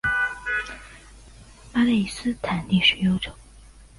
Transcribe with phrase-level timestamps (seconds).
[1.71, 3.31] 巴勒斯坦历史悠久。